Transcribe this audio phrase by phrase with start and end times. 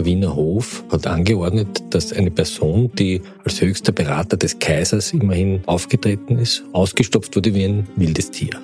[0.00, 5.60] Der Wiener Hof hat angeordnet, dass eine Person, die als höchster Berater des Kaisers immerhin
[5.66, 8.58] aufgetreten ist, ausgestopft wurde wie ein wildes Tier.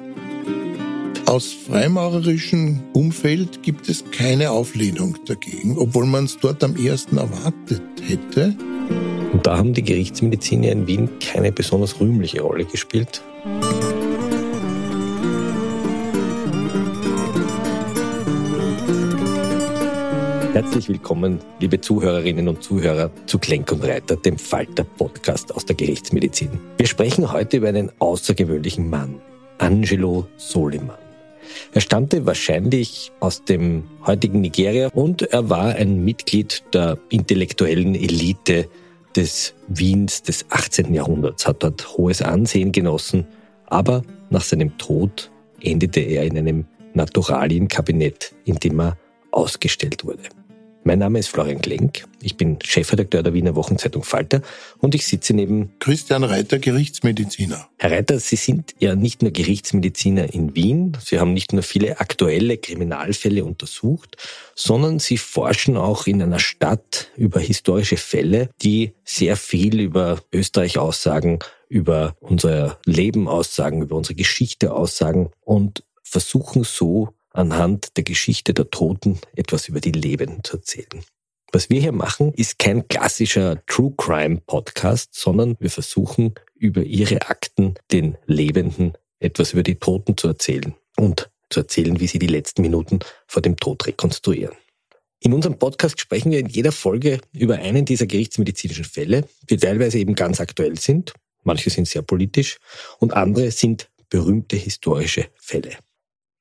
[1.26, 7.82] Aus freimaurerischem Umfeld gibt es keine Auflehnung dagegen, obwohl man es dort am ersten erwartet
[8.00, 8.56] hätte.
[9.30, 13.20] Und da haben die Gerichtsmediziner in Wien keine besonders rühmliche Rolle gespielt.
[20.56, 26.48] Herzlich willkommen, liebe Zuhörerinnen und Zuhörer, zu Klenk und Reiter, dem Falter-Podcast aus der Gerichtsmedizin.
[26.78, 29.20] Wir sprechen heute über einen außergewöhnlichen Mann,
[29.58, 30.96] Angelo Soliman.
[31.74, 38.66] Er stammte wahrscheinlich aus dem heutigen Nigeria und er war ein Mitglied der intellektuellen Elite
[39.14, 40.94] des Wiens des 18.
[40.94, 43.26] Jahrhunderts, hat dort hohes Ansehen genossen,
[43.66, 48.96] aber nach seinem Tod endete er in einem Naturalienkabinett, in dem er
[49.32, 50.22] ausgestellt wurde.
[50.86, 52.04] Mein Name ist Florian Klenk.
[52.22, 54.40] Ich bin Chefredakteur der Wiener Wochenzeitung Falter
[54.78, 57.68] und ich sitze neben Christian Reiter, Gerichtsmediziner.
[57.76, 61.98] Herr Reiter, Sie sind ja nicht nur Gerichtsmediziner in Wien, Sie haben nicht nur viele
[61.98, 64.16] aktuelle Kriminalfälle untersucht,
[64.54, 70.78] sondern Sie forschen auch in einer Stadt über historische Fälle, die sehr viel über Österreich
[70.78, 78.54] aussagen, über unser Leben aussagen, über unsere Geschichte aussagen und versuchen so anhand der Geschichte
[78.54, 81.04] der Toten etwas über die Lebenden zu erzählen.
[81.52, 87.22] Was wir hier machen, ist kein klassischer True Crime Podcast, sondern wir versuchen über ihre
[87.28, 92.26] Akten den Lebenden etwas über die Toten zu erzählen und zu erzählen, wie sie die
[92.26, 94.56] letzten Minuten vor dem Tod rekonstruieren.
[95.20, 99.98] In unserem Podcast sprechen wir in jeder Folge über einen dieser gerichtsmedizinischen Fälle, die teilweise
[99.98, 102.58] eben ganz aktuell sind, manche sind sehr politisch
[102.98, 105.76] und andere sind berühmte historische Fälle.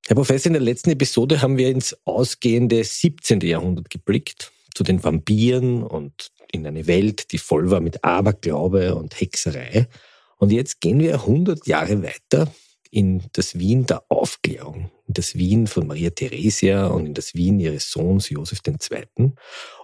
[0.08, 3.42] Herr Professor, in der letzten Episode haben wir ins ausgehende 17.
[3.42, 9.20] Jahrhundert geblickt, zu den Vampiren und in eine Welt, die voll war mit Aberglaube und
[9.20, 9.88] Hexerei.
[10.38, 12.54] Und jetzt gehen wir 100 Jahre weiter
[12.92, 17.60] in das Wien der Aufklärung, in das Wien von Maria Theresia und in das Wien
[17.60, 19.32] ihres Sohns Josef II.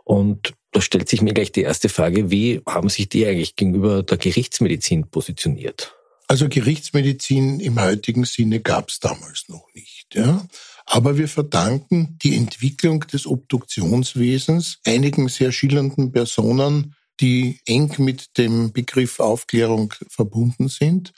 [0.04, 4.04] Und da stellt sich mir gleich die erste Frage, wie haben sich die eigentlich gegenüber
[4.04, 5.96] der Gerichtsmedizin positioniert?
[6.28, 10.01] Also Gerichtsmedizin im heutigen Sinne gab es damals noch nicht.
[10.14, 10.48] Ja?
[10.86, 18.74] Aber wir verdanken die Entwicklung des Obduktionswesens einigen sehr schillernden Personen, die eng mit dem
[18.74, 21.14] Begriff Aufklärung verbunden sind.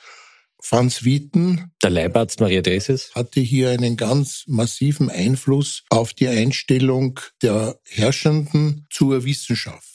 [0.59, 7.19] Franz Wieten, der Leibarzt Maria Dreses, hatte hier einen ganz massiven Einfluss auf die Einstellung
[7.41, 9.92] der Herrschenden zur Wissenschaft.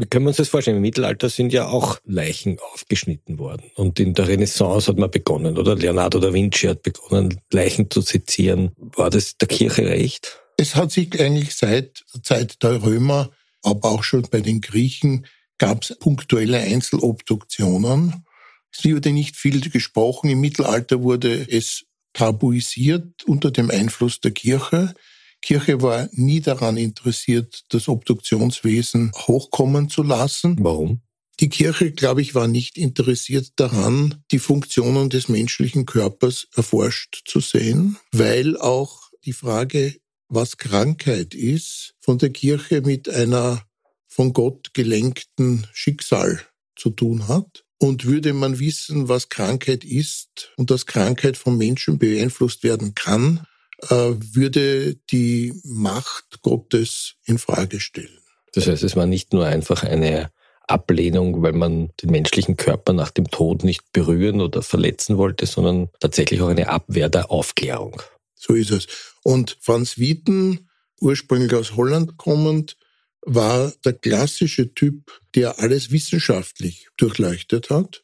[0.00, 0.78] Wie können wir uns das vorstellen?
[0.78, 3.70] Im Mittelalter sind ja auch Leichen aufgeschnitten worden.
[3.74, 5.76] Und in der Renaissance hat man begonnen, oder?
[5.76, 8.72] Leonardo da Vinci hat begonnen, Leichen zu sezieren.
[8.78, 10.40] War das der Kirche recht?
[10.56, 13.30] Es hat sich eigentlich seit der Zeit der Römer,
[13.62, 15.26] aber auch schon bei den Griechen,
[15.58, 18.24] gab es punktuelle Einzelobduktionen.
[18.72, 20.30] Es wurde nicht viel gesprochen.
[20.30, 21.84] Im Mittelalter wurde es
[22.14, 24.94] tabuisiert unter dem Einfluss der Kirche.
[25.40, 30.56] Kirche war nie daran interessiert, das Obduktionswesen hochkommen zu lassen.
[30.60, 31.00] Warum?
[31.40, 37.40] Die Kirche, glaube ich, war nicht interessiert daran, die Funktionen des menschlichen Körpers erforscht zu
[37.40, 39.96] sehen, weil auch die Frage,
[40.28, 43.64] was Krankheit ist, von der Kirche mit einer
[44.06, 46.40] von Gott gelenkten Schicksal
[46.76, 47.64] zu tun hat.
[47.78, 53.46] Und würde man wissen, was Krankheit ist und dass Krankheit vom Menschen beeinflusst werden kann,
[53.88, 58.18] würde die Macht Gottes in Frage stellen.
[58.52, 60.30] Das heißt, es war nicht nur einfach eine
[60.66, 65.88] Ablehnung, weil man den menschlichen Körper nach dem Tod nicht berühren oder verletzen wollte, sondern
[65.98, 68.00] tatsächlich auch eine Abwehr der Aufklärung.
[68.34, 68.86] So ist es.
[69.22, 70.68] Und Franz Wieten,
[71.00, 72.76] ursprünglich aus Holland kommend,
[73.22, 78.02] war der klassische Typ, der alles wissenschaftlich durchleuchtet hat.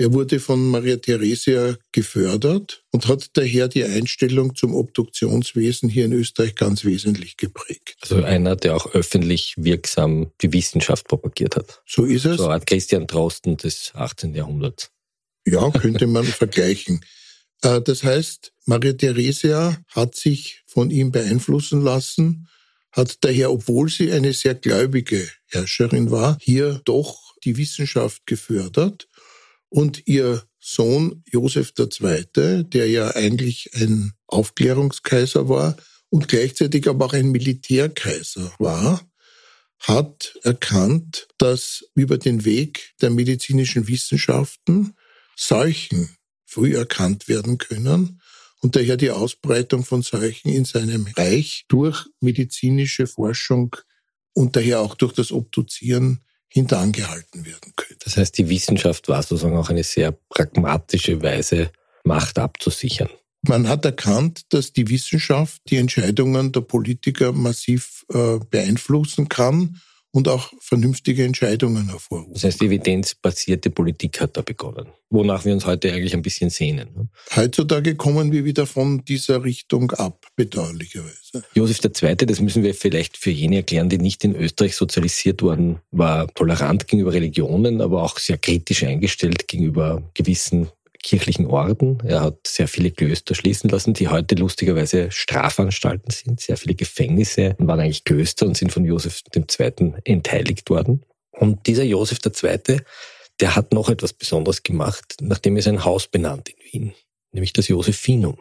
[0.00, 6.14] Er wurde von Maria Theresia gefördert und hat daher die Einstellung zum Obduktionswesen hier in
[6.14, 7.98] Österreich ganz wesentlich geprägt.
[8.00, 11.82] Also einer, der auch öffentlich wirksam die Wissenschaft propagiert hat.
[11.86, 12.38] So ist es.
[12.38, 14.34] So eine Art Christian Drosten des 18.
[14.34, 14.90] Jahrhunderts.
[15.44, 17.04] Ja, könnte man vergleichen.
[17.60, 22.48] Äh, das heißt, Maria Theresia hat sich von ihm beeinflussen lassen,
[22.90, 29.09] hat daher, obwohl sie eine sehr gläubige Herrscherin war, hier doch die Wissenschaft gefördert
[29.70, 35.76] und ihr Sohn Josef II., der ja eigentlich ein Aufklärungskaiser war
[36.10, 39.00] und gleichzeitig aber auch ein Militärkaiser war,
[39.78, 44.94] hat erkannt, dass über den Weg der medizinischen Wissenschaften
[45.36, 46.10] Seuchen
[46.44, 48.20] früh erkannt werden können
[48.60, 53.74] und daher die Ausbreitung von Seuchen in seinem Reich durch medizinische Forschung
[54.34, 56.20] und daher auch durch das Obduzieren
[56.52, 57.98] hinterangehalten werden können.
[58.04, 61.70] Das heißt, die Wissenschaft war sozusagen auch eine sehr pragmatische Weise,
[62.04, 63.10] Macht abzusichern.
[63.42, 69.80] Man hat erkannt, dass die Wissenschaft die Entscheidungen der Politiker massiv äh, beeinflussen kann
[70.12, 72.34] und auch vernünftige Entscheidungen hervorrufen.
[72.34, 76.88] Das heißt, evidenzbasierte Politik hat da begonnen, wonach wir uns heute eigentlich ein bisschen sehnen.
[76.94, 77.08] Ne?
[77.36, 81.44] Heutzutage kommen wir wieder von dieser Richtung ab, bedauerlicherweise.
[81.54, 85.78] Josef II., das müssen wir vielleicht für jene erklären, die nicht in Österreich sozialisiert worden,
[85.90, 90.68] war tolerant gegenüber Religionen, aber auch sehr kritisch eingestellt gegenüber gewissen
[91.02, 91.98] kirchlichen Orden.
[92.04, 96.40] Er hat sehr viele Klöster schließen lassen, die heute lustigerweise Strafanstalten sind.
[96.40, 99.94] Sehr viele Gefängnisse waren eigentlich Klöster und sind von Josef II.
[100.04, 101.04] entheiligt worden.
[101.32, 102.80] Und dieser Josef II.,
[103.40, 106.94] der hat noch etwas Besonderes gemacht, nachdem er sein Haus benannt in Wien,
[107.32, 108.38] nämlich das Josephinum.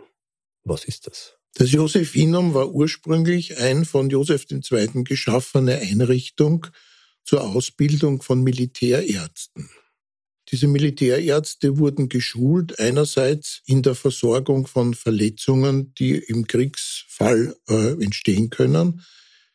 [0.64, 1.36] Was ist das?
[1.56, 5.04] Das Josephinum war ursprünglich ein von Josef II.
[5.04, 6.68] geschaffene Einrichtung
[7.24, 9.70] zur Ausbildung von Militärärzten.
[10.52, 18.50] Diese Militärärzte wurden geschult, einerseits in der Versorgung von Verletzungen, die im Kriegsfall äh, entstehen
[18.50, 19.06] können.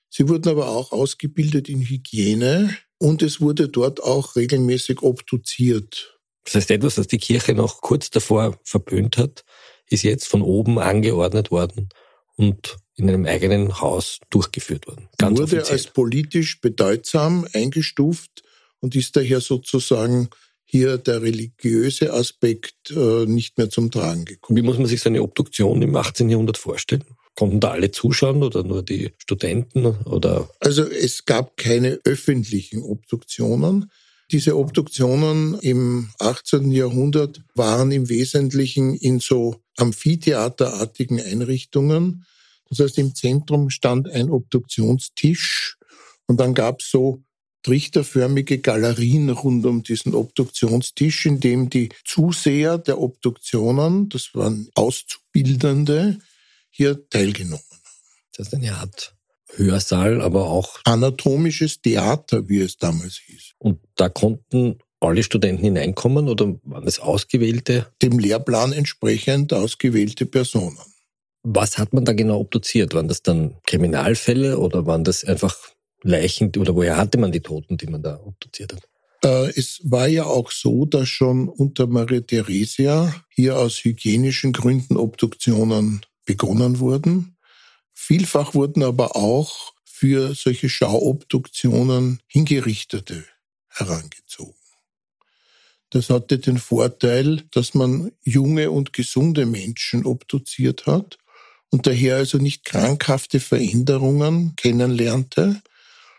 [0.08, 6.17] Sie wurden aber auch ausgebildet in Hygiene und es wurde dort auch regelmäßig obduziert.
[6.44, 9.44] Das heißt, etwas, das die Kirche noch kurz davor verböhnt hat,
[9.88, 11.88] ist jetzt von oben angeordnet worden
[12.37, 15.08] und in einem eigenen Haus durchgeführt worden.
[15.19, 15.73] Ganz wurde offiziell.
[15.73, 18.44] als politisch bedeutsam eingestuft
[18.79, 20.29] und ist daher sozusagen
[20.65, 24.57] hier der religiöse Aspekt äh, nicht mehr zum Tragen gekommen.
[24.57, 26.31] Wie muss man sich so eine Obduktion im 18.
[26.31, 27.05] Jahrhundert vorstellen?
[27.35, 30.49] Konnten da alle zuschauen oder nur die Studenten oder?
[30.61, 33.91] Also es gab keine öffentlichen Obduktionen.
[34.31, 36.71] Diese Obduktionen im 18.
[36.71, 42.25] Jahrhundert waren im Wesentlichen in so amphitheaterartigen Einrichtungen.
[42.69, 45.77] Das heißt, im Zentrum stand ein Obduktionstisch
[46.27, 47.23] und dann gab es so
[47.65, 56.19] trichterförmige Galerien rund um diesen Obduktionstisch, in dem die Zuseher der Obduktionen, das waren Auszubildende,
[56.71, 57.81] hier teilgenommen haben.
[58.37, 59.15] Das ist eine Art
[59.57, 63.53] Hörsaal, aber auch anatomisches Theater, wie es damals hieß.
[63.59, 67.93] Und da konnten alle Studenten hineinkommen oder waren es ausgewählte?
[68.03, 70.79] Dem Lehrplan entsprechend ausgewählte Personen.
[71.43, 72.95] Was hat man da genau obduziert?
[72.95, 75.74] Waren das dann Kriminalfälle oder waren das einfach
[76.05, 78.83] Leichen oder woher hatte man die Toten, die man da obduziert hat?
[79.25, 84.97] Äh, es war ja auch so, dass schon unter Maria Theresia hier aus hygienischen Gründen
[84.97, 87.37] Obduktionen begonnen wurden.
[87.95, 93.25] Vielfach wurden aber auch für solche Schauobduktionen Hingerichtete
[93.69, 94.55] herangezogen.
[95.91, 101.19] Das hatte den Vorteil, dass man junge und gesunde Menschen obduziert hat
[101.70, 105.63] und daher also nicht krankhafte Veränderungen kennenlernte,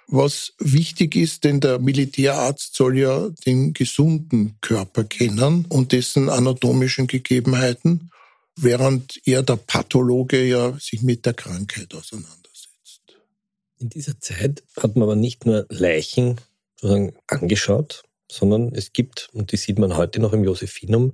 [0.08, 7.08] was wichtig ist, denn der Militärarzt soll ja den gesunden Körper kennen und dessen anatomischen
[7.08, 8.12] Gegebenheiten,
[8.56, 13.02] während er der Pathologe ja sich mit der Krankheit auseinandersetzt.
[13.80, 16.40] In dieser Zeit hat man aber nicht nur Leichen
[16.76, 21.14] sozusagen angeschaut, sondern es gibt, und die sieht man heute noch im Josephinum,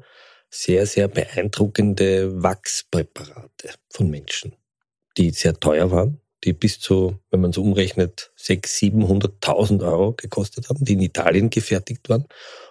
[0.50, 4.54] sehr, sehr beeindruckende Wachspräparate von Menschen,
[5.18, 10.70] die sehr teuer waren die bis zu, wenn man so umrechnet, 600.000, 700.000 Euro gekostet
[10.70, 12.26] haben, die in Italien gefertigt waren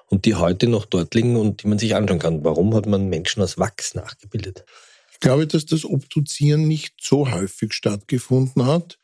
[0.07, 2.45] und die heute noch dort liegen und die man sich anschauen kann.
[2.45, 4.65] Warum hat man Menschen aus Wachs nachgebildet?
[5.13, 8.99] Ich glaube, dass das Obduzieren nicht so häufig stattgefunden hat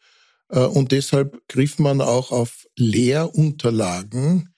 [0.49, 4.53] äh, und deshalb griff man auch auf Lehrunterlagen,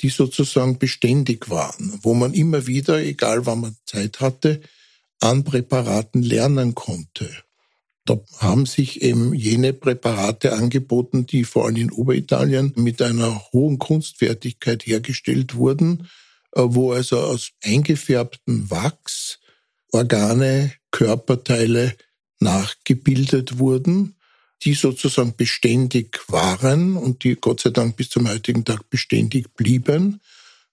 [0.00, 4.60] die sozusagen beständig waren, wo man immer wieder, egal wann man Zeit hatte,
[5.20, 7.28] an Präparaten lernen konnte.
[8.08, 13.78] Da haben sich eben jene Präparate angeboten, die vor allem in Oberitalien mit einer hohen
[13.78, 16.08] Kunstfertigkeit hergestellt wurden,
[16.52, 19.40] äh, wo also aus eingefärbtem Wachs
[19.92, 21.94] Organe, Körperteile
[22.40, 24.16] nachgebildet wurden,
[24.62, 30.20] die sozusagen beständig waren und die Gott sei Dank bis zum heutigen Tag beständig blieben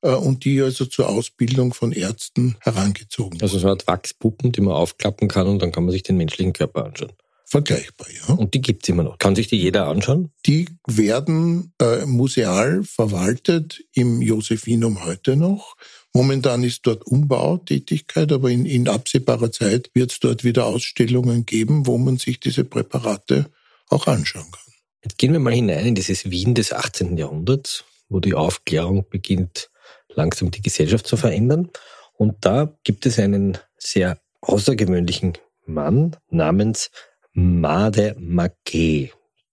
[0.01, 4.61] äh, und die also zur Ausbildung von Ärzten herangezogen Also so eine Art Wachspuppen, die
[4.61, 7.11] man aufklappen kann und dann kann man sich den menschlichen Körper anschauen.
[7.55, 8.33] Vergleichbar, ja.
[8.33, 9.17] Und die gibt's immer noch.
[9.17, 10.29] Kann sich die jeder anschauen?
[10.45, 15.77] Die werden äh, museal verwaltet im Josephinum heute noch.
[16.13, 21.87] Momentan ist dort Umbautätigkeit, aber in, in absehbarer Zeit wird es dort wieder Ausstellungen geben,
[21.87, 23.45] wo man sich diese Präparate
[23.87, 24.73] auch anschauen kann.
[25.05, 27.15] Jetzt gehen wir mal hinein in dieses Wien des 18.
[27.15, 29.69] Jahrhunderts, wo die Aufklärung beginnt,
[30.09, 31.69] langsam die Gesellschaft zu verändern.
[32.17, 36.91] Und da gibt es einen sehr außergewöhnlichen Mann namens
[37.37, 39.11] Made Maquet,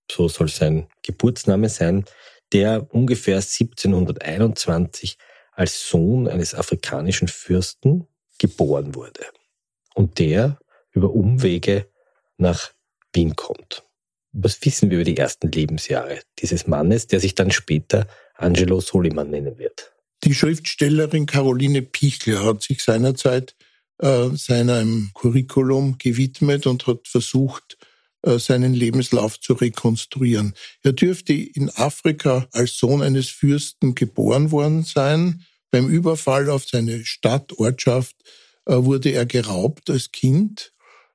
[0.08, 2.04] so soll sein Geburtsname sein,
[2.52, 5.18] der ungefähr 1721
[5.50, 8.06] als Sohn eines afrikanischen Fürsten
[8.38, 9.24] geboren wurde
[9.94, 10.60] und der
[10.92, 11.88] über Umwege
[12.36, 12.72] nach
[13.12, 13.82] Wien kommt.
[14.32, 19.30] Was wissen wir über die ersten Lebensjahre dieses Mannes, der sich dann später Angelo Soliman
[19.30, 19.92] nennen wird?
[20.22, 23.56] Die Schriftstellerin Caroline Pichler hat sich seinerzeit
[24.02, 27.78] äh, seinem Curriculum gewidmet und hat versucht,
[28.22, 30.54] äh, seinen Lebenslauf zu rekonstruieren.
[30.82, 35.44] Er dürfte in Afrika als Sohn eines Fürsten geboren worden sein.
[35.70, 38.16] Beim Überfall auf seine Stadt, Ortschaft
[38.66, 40.72] äh, wurde er geraubt als Kind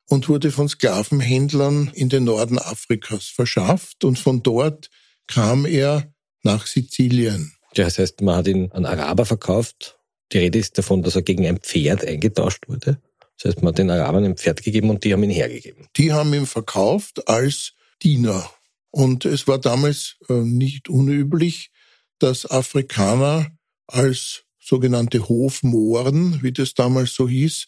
[0.09, 4.89] und wurde von Sklavenhändlern in den Norden Afrikas verschafft und von dort
[5.27, 6.11] kam er
[6.43, 7.53] nach Sizilien.
[7.73, 9.96] Das heißt, man hat ihn an Araber verkauft.
[10.31, 12.99] Die Rede ist davon, dass er gegen ein Pferd eingetauscht wurde.
[13.37, 15.87] Das heißt, man hat den Arabern ein Pferd gegeben und die haben ihn hergegeben.
[15.95, 18.49] Die haben ihn verkauft als Diener.
[18.91, 21.71] Und es war damals äh, nicht unüblich,
[22.19, 23.47] dass Afrikaner
[23.85, 27.67] als sogenannte Hofmohren, wie das damals so hieß,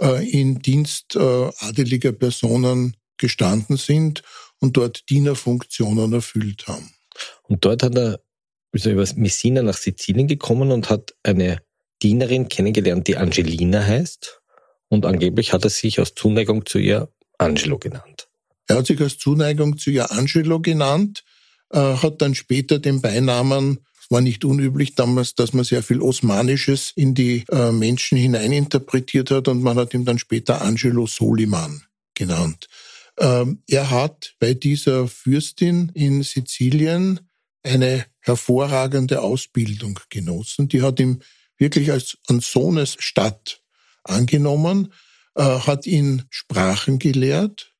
[0.00, 4.22] äh, in Dienst äh, adeliger Personen gestanden sind
[4.60, 6.94] und dort Dienerfunktionen erfüllt haben.
[7.44, 8.20] Und dort hat er,
[8.72, 11.62] ist er über Messina nach Sizilien gekommen und hat eine
[12.02, 14.40] Dienerin kennengelernt, die Angelina heißt.
[14.88, 18.28] Und angeblich hat er sich aus Zuneigung zu ihr Angelo genannt.
[18.68, 21.24] Er hat sich aus Zuneigung zu ihr Angelo genannt,
[21.70, 26.92] äh, hat dann später den Beinamen war nicht unüblich damals, dass man sehr viel Osmanisches
[26.94, 31.82] in die äh, Menschen hineininterpretiert hat und man hat ihn dann später Angelo Soliman
[32.14, 32.68] genannt.
[33.18, 37.20] Ähm, er hat bei dieser Fürstin in Sizilien
[37.62, 40.68] eine hervorragende Ausbildung genossen.
[40.68, 41.20] Die hat ihm
[41.58, 43.62] wirklich als an Sohnesstadt
[44.04, 44.92] angenommen,
[45.34, 47.72] äh, hat ihn Sprachen gelehrt.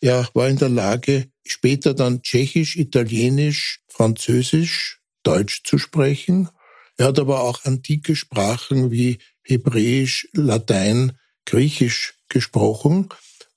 [0.00, 6.48] Er war in der Lage, später dann Tschechisch, Italienisch, Französisch, Deutsch zu sprechen.
[6.96, 13.08] Er hat aber auch antike Sprachen wie Hebräisch, Latein, Griechisch gesprochen.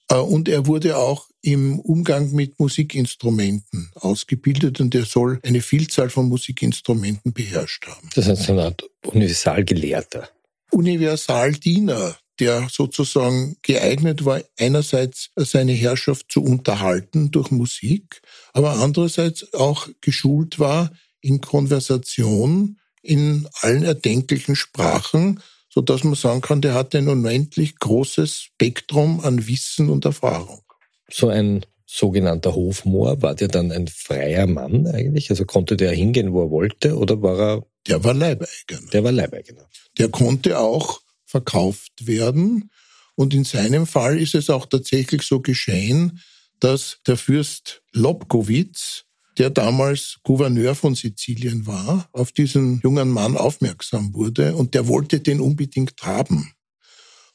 [0.10, 6.10] Äh, und er wurde auch im Umgang mit Musikinstrumenten ausgebildet und er soll eine Vielzahl
[6.10, 8.10] von Musikinstrumenten beherrscht haben.
[8.16, 10.30] Das heißt eine Art Universalgelehrter.
[10.72, 18.22] Universaldiener, der sozusagen geeignet war, einerseits seine Herrschaft zu unterhalten durch Musik,
[18.54, 25.40] aber andererseits auch geschult war in Konversation in allen erdenklichen Sprachen,
[25.78, 30.64] so dass man sagen kann, der hatte ein unendlich großes Spektrum an Wissen und Erfahrung.
[31.08, 35.30] So ein sogenannter Hofmoor, war der dann ein freier Mann eigentlich?
[35.30, 37.64] Also konnte der hingehen, wo er wollte, oder war er?
[37.86, 38.90] Der war Leibeigener.
[38.92, 39.70] Der war Leibeigener.
[40.00, 42.72] Der konnte auch verkauft werden.
[43.14, 46.22] Und in seinem Fall ist es auch tatsächlich so geschehen,
[46.60, 49.04] dass der Fürst Lobkowitz
[49.38, 55.20] der damals Gouverneur von Sizilien war, auf diesen jungen Mann aufmerksam wurde und der wollte
[55.20, 56.54] den unbedingt haben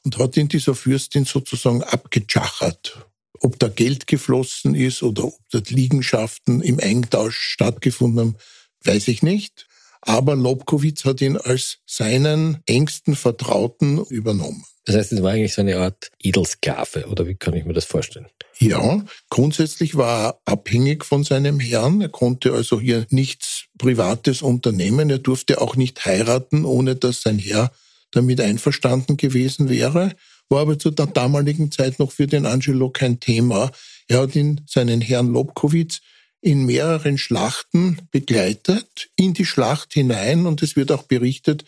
[0.03, 3.07] und hat ihn dieser Fürstin sozusagen abgechachert.
[3.39, 8.37] Ob da Geld geflossen ist oder ob dort Liegenschaften im Eintausch stattgefunden haben,
[8.83, 9.67] weiß ich nicht.
[10.01, 14.65] Aber Lobkowitz hat ihn als seinen engsten Vertrauten übernommen.
[14.85, 17.85] Das heißt, es war eigentlich so eine Art Edelsklave, oder wie kann ich mir das
[17.85, 18.27] vorstellen?
[18.59, 22.01] Ja, grundsätzlich war er abhängig von seinem Herrn.
[22.01, 25.09] Er konnte also hier nichts Privates unternehmen.
[25.09, 27.71] Er durfte auch nicht heiraten, ohne dass sein Herr
[28.11, 30.11] damit einverstanden gewesen wäre.
[30.49, 33.71] War aber zu der damaligen Zeit noch für den Angelo kein Thema.
[34.07, 36.01] Er hat ihn, seinen Herrn Lobkowitz,
[36.41, 40.45] in mehreren Schlachten begleitet, in die Schlacht hinein.
[40.45, 41.63] Und es wird auch berichtet,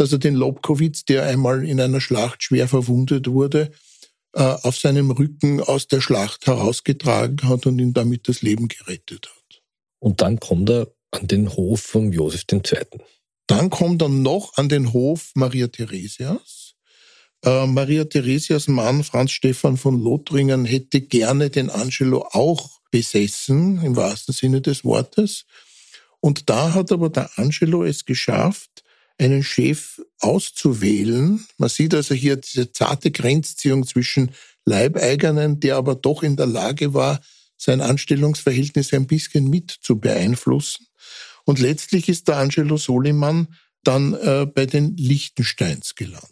[0.00, 3.70] dass er den Lobkowitz, der einmal in einer Schlacht schwer verwundet wurde,
[4.32, 9.26] äh, auf seinem Rücken aus der Schlacht herausgetragen hat und ihm damit das Leben gerettet
[9.26, 9.62] hat.
[9.98, 12.62] Und dann kommt er an den Hof von Josef II.
[13.46, 16.76] Dann kommt er noch an den Hof Maria Theresias.
[17.44, 23.96] Äh, Maria Theresias Mann Franz Stephan von Lothringen hätte gerne den Angelo auch besessen, im
[23.96, 25.44] wahrsten Sinne des Wortes.
[26.20, 28.82] Und da hat aber der Angelo es geschafft,
[29.20, 31.46] einen Chef auszuwählen.
[31.58, 34.32] Man sieht also hier diese zarte Grenzziehung zwischen
[34.64, 37.20] Leibeigenen, der aber doch in der Lage war,
[37.56, 40.86] sein Anstellungsverhältnis ein bisschen mit zu beeinflussen.
[41.44, 43.48] Und letztlich ist der Angelo Soliman
[43.84, 46.30] dann äh, bei den Lichtensteins gelandet.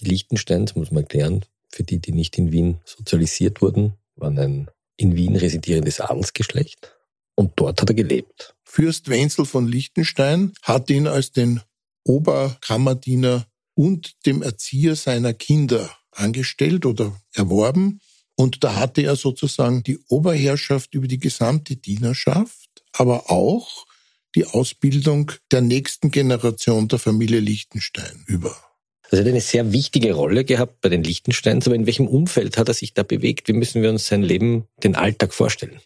[0.00, 4.70] Die Lichtensteins, muss man erklären, für die, die nicht in Wien sozialisiert wurden, waren ein
[4.96, 6.94] in Wien residierendes Adelsgeschlecht.
[7.34, 8.54] Und dort hat er gelebt.
[8.64, 11.60] Fürst Wenzel von Liechtenstein hat ihn als den
[12.04, 18.00] Oberkammerdiener und dem Erzieher seiner Kinder angestellt oder erworben.
[18.36, 23.86] Und da hatte er sozusagen die Oberherrschaft über die gesamte Dienerschaft, aber auch
[24.34, 28.56] die Ausbildung der nächsten Generation der Familie Liechtenstein über.
[29.04, 32.56] Also er hat eine sehr wichtige Rolle gehabt bei den Liechtensteins, aber in welchem Umfeld
[32.56, 33.46] hat er sich da bewegt?
[33.46, 35.80] Wie müssen wir uns sein Leben, den Alltag vorstellen?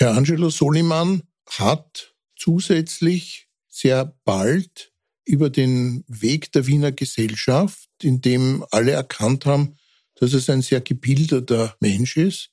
[0.00, 4.92] Herr Angelo Soliman hat zusätzlich sehr bald
[5.24, 9.74] über den Weg der Wiener Gesellschaft, in dem alle erkannt haben,
[10.14, 12.50] dass es ein sehr gebildeter Mensch ist,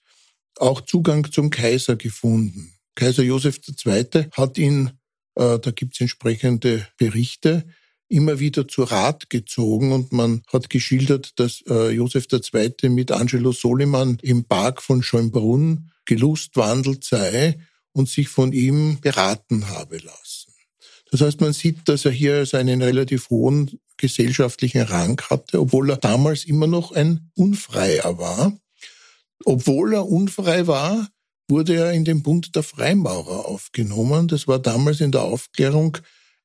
[0.57, 2.73] auch Zugang zum Kaiser gefunden.
[2.95, 4.27] Kaiser Josef II.
[4.31, 4.93] hat ihn,
[5.35, 7.67] äh, da gibt es entsprechende Berichte,
[8.07, 12.89] immer wieder zu Rat gezogen und man hat geschildert, dass äh, Josef II.
[12.89, 17.59] mit Angelo Soliman im Park von Schönbrunn gelustwandelt sei
[17.93, 20.53] und sich von ihm beraten habe lassen.
[21.11, 25.89] Das heißt, man sieht, dass er hier also einen relativ hohen gesellschaftlichen Rang hatte, obwohl
[25.89, 28.57] er damals immer noch ein Unfreier war.
[29.45, 31.07] Obwohl er unfrei war,
[31.47, 34.27] wurde er in den Bund der Freimaurer aufgenommen.
[34.27, 35.97] Das war damals in der Aufklärung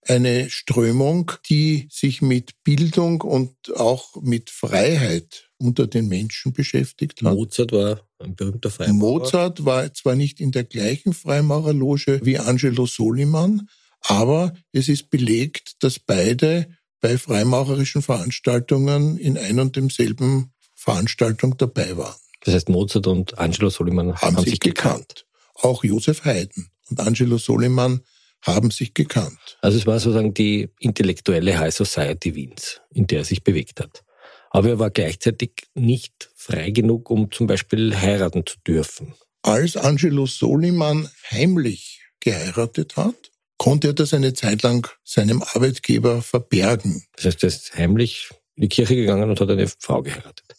[0.07, 7.35] eine Strömung, die sich mit Bildung und auch mit Freiheit unter den Menschen beschäftigt hat.
[7.35, 9.21] Mozart war ein berühmter Freimaurer.
[9.21, 13.69] Mozart war zwar nicht in der gleichen Freimaurerloge wie Angelo Soliman,
[14.01, 16.69] aber es ist belegt, dass beide
[17.01, 22.17] bei freimaurerischen Veranstaltungen in ein und demselben Veranstaltung dabei waren.
[22.43, 25.09] Das heißt, Mozart und Angelo Soliman haben, haben sich gekannt.
[25.09, 25.27] gekannt.
[25.55, 28.01] Auch Josef Haydn und Angelo Soliman
[28.43, 29.59] haben sich gekannt.
[29.61, 34.03] Also es war sozusagen die intellektuelle High Society Wiens, in der er sich bewegt hat.
[34.51, 39.15] Aber er war gleichzeitig nicht frei genug, um zum Beispiel heiraten zu dürfen.
[39.43, 47.05] Als Angelo Soliman heimlich geheiratet hat, konnte er das eine Zeit lang seinem Arbeitgeber verbergen.
[47.17, 50.55] Das heißt, er ist heimlich in die Kirche gegangen und hat eine Frau geheiratet.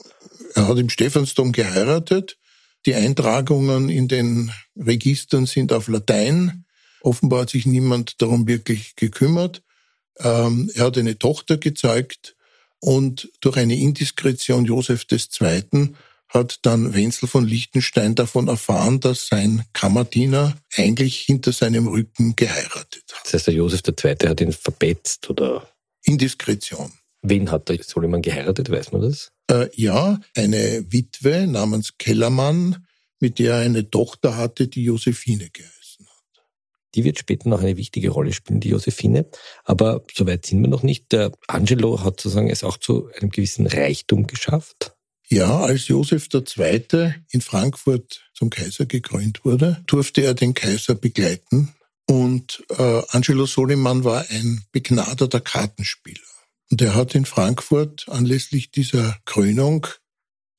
[0.55, 2.37] Er hat im Stephansdom geheiratet.
[2.85, 6.65] Die Eintragungen in den Registern sind auf Latein.
[7.03, 9.63] Offenbar hat sich niemand darum wirklich gekümmert.
[10.19, 12.35] Ähm, er hat eine Tochter gezeugt
[12.79, 15.93] und durch eine Indiskretion Josef II.
[16.29, 23.03] hat dann Wenzel von Liechtenstein davon erfahren, dass sein Kammerdiener eigentlich hinter seinem Rücken geheiratet
[23.11, 23.25] hat.
[23.25, 24.15] Das heißt, der Josef II.
[24.27, 25.67] hat ihn verbetzt oder?
[26.03, 26.91] Indiskretion.
[27.21, 29.31] Wen hat der Soliman geheiratet, weiß man das?
[29.49, 32.87] Äh, ja, eine Witwe namens Kellermann,
[33.19, 35.80] mit der er eine Tochter hatte, die Josephine geheißen.
[36.95, 39.25] Die wird später noch eine wichtige Rolle spielen, die Josephine.
[39.63, 41.11] Aber soweit sind wir noch nicht.
[41.11, 44.93] Der Angelo hat sozusagen es auch zu einem gewissen Reichtum geschafft.
[45.27, 47.13] Ja, als Josef II.
[47.29, 51.73] in Frankfurt zum Kaiser gekrönt wurde, durfte er den Kaiser begleiten.
[52.05, 56.19] Und äh, Angelo Soliman war ein begnadeter Kartenspieler.
[56.69, 59.87] Und er hat in Frankfurt anlässlich dieser Krönung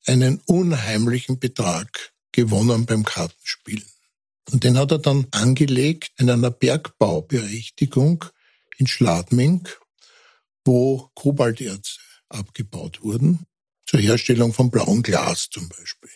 [0.07, 3.85] einen unheimlichen Betrag gewonnen beim Kartenspielen.
[4.51, 8.25] Und den hat er dann angelegt in einer Bergbauberechtigung
[8.77, 9.67] in Schladming,
[10.65, 13.45] wo Kobalterze abgebaut wurden,
[13.85, 16.09] zur Herstellung von blauem Glas zum Beispiel.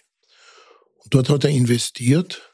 [1.04, 2.54] Und dort hat er investiert.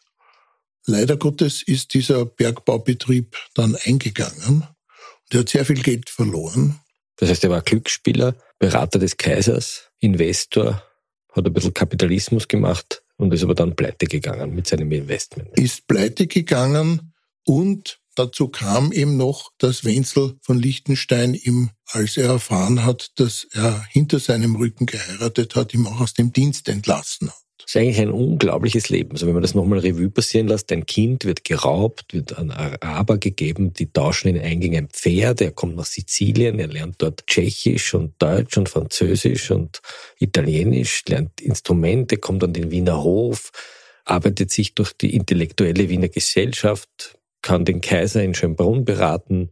[0.85, 6.79] Leider Gottes ist dieser Bergbaubetrieb dann eingegangen und er hat sehr viel Geld verloren.
[7.15, 10.83] Das heißt, er war Glücksspieler, Berater des Kaisers, Investor,
[11.31, 15.49] hat ein bisschen Kapitalismus gemacht und ist aber dann pleite gegangen mit seinem Investment.
[15.57, 17.13] Ist pleite gegangen
[17.45, 23.47] und dazu kam eben noch, dass Wenzel von Liechtenstein ihm, als er erfahren hat, dass
[23.51, 27.42] er hinter seinem Rücken geheiratet hat, ihm auch aus dem Dienst entlassen hat.
[27.63, 29.11] Das ist eigentlich ein unglaubliches Leben.
[29.11, 33.17] Also wenn man das nochmal Revue passieren lässt, ein Kind wird geraubt, wird an Araber
[33.17, 37.93] gegeben, die tauschen in Eingänge ein Pferd, er kommt nach Sizilien, er lernt dort Tschechisch
[37.93, 39.81] und Deutsch und Französisch und
[40.19, 43.51] Italienisch, lernt Instrumente, kommt an den Wiener Hof,
[44.05, 49.51] arbeitet sich durch die intellektuelle Wiener Gesellschaft, kann den Kaiser in Schönbrunn beraten,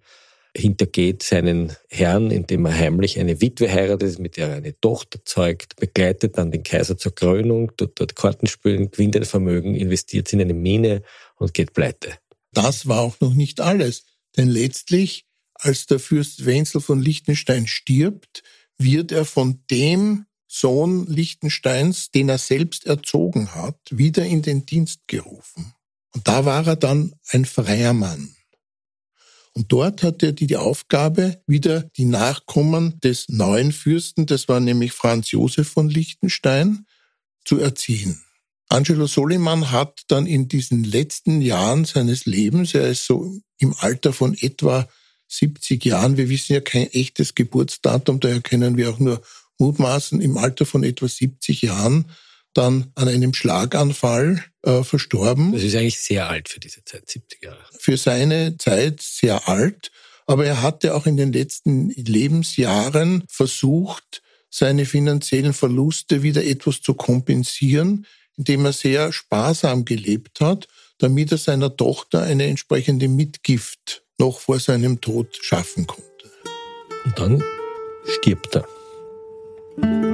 [0.55, 5.77] hintergeht seinen Herrn, indem er heimlich eine Witwe heiratet, mit der er eine Tochter zeugt,
[5.77, 10.41] begleitet dann den Kaiser zur Krönung, tut dort Karten spielen, gewinnt ein Vermögen, investiert in
[10.41, 11.03] eine Mine
[11.37, 12.17] und geht pleite.
[12.51, 14.03] Das war auch noch nicht alles,
[14.37, 18.43] denn letztlich, als der Fürst Wenzel von Liechtenstein stirbt,
[18.77, 25.07] wird er von dem Sohn Liechtensteins, den er selbst erzogen hat, wieder in den Dienst
[25.07, 25.73] gerufen.
[26.13, 28.35] Und da war er dann ein freier Mann.
[29.53, 34.93] Und dort hatte er die Aufgabe, wieder die Nachkommen des neuen Fürsten, das war nämlich
[34.93, 36.85] Franz Josef von Liechtenstein,
[37.43, 38.21] zu erziehen.
[38.69, 44.13] Angelo Soliman hat dann in diesen letzten Jahren seines Lebens, er ist so im Alter
[44.13, 44.87] von etwa
[45.27, 49.21] 70 Jahren, wir wissen ja kein echtes Geburtsdatum, daher können wir auch nur
[49.59, 52.05] mutmaßen, im Alter von etwa 70 Jahren
[52.53, 55.53] dann an einem Schlaganfall äh, verstorben.
[55.53, 57.59] Das ist eigentlich sehr alt für diese Zeit, 70 Jahre.
[57.79, 59.91] Für seine Zeit sehr alt,
[60.25, 66.93] aber er hatte auch in den letzten Lebensjahren versucht, seine finanziellen Verluste wieder etwas zu
[66.93, 68.05] kompensieren,
[68.37, 74.59] indem er sehr sparsam gelebt hat, damit er seiner Tochter eine entsprechende Mitgift noch vor
[74.59, 76.31] seinem Tod schaffen konnte.
[77.05, 77.43] Und dann
[78.05, 80.10] stirbt er.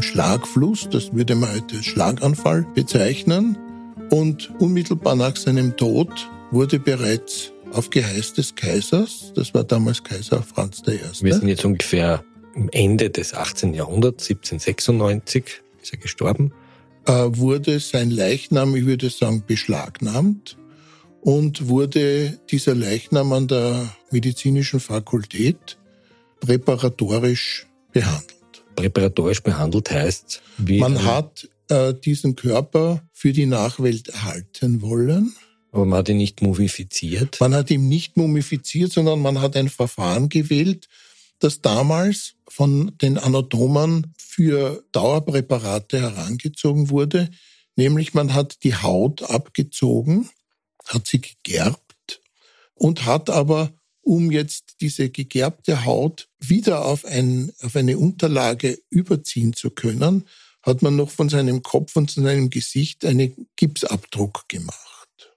[0.00, 3.58] Am Schlagfluss, das würde man heute als Schlaganfall bezeichnen.
[4.08, 6.08] Und unmittelbar nach seinem Tod
[6.50, 11.00] wurde bereits auf Geheiß des Kaisers, das war damals Kaiser Franz I.
[11.20, 12.24] Wir sind jetzt ungefähr
[12.56, 13.74] am Ende des 18.
[13.74, 16.54] Jahrhunderts, 1796 ist er gestorben.
[17.04, 20.56] Äh, wurde sein Leichnam, ich würde sagen, beschlagnahmt
[21.20, 25.76] und wurde dieser Leichnam an der medizinischen Fakultät
[26.40, 28.39] präparatorisch behandelt
[28.76, 30.42] präparatorisch behandelt heißt?
[30.58, 35.34] Wie man hat äh, diesen Körper für die Nachwelt erhalten wollen.
[35.72, 37.38] Aber man hat ihn nicht mumifiziert?
[37.40, 40.88] Man hat ihn nicht mumifiziert, sondern man hat ein Verfahren gewählt,
[41.38, 47.30] das damals von den Anatomen für Dauerpräparate herangezogen wurde.
[47.76, 50.28] Nämlich man hat die Haut abgezogen,
[50.86, 52.20] hat sie gegerbt
[52.74, 53.72] und hat aber
[54.10, 60.26] um jetzt diese gegerbte Haut wieder auf, ein, auf eine Unterlage überziehen zu können,
[60.62, 65.36] hat man noch von seinem Kopf und seinem Gesicht einen Gipsabdruck gemacht.